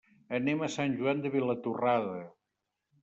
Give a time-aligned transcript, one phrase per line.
[0.37, 2.21] Anem a Sant Joan de Vilatorrada.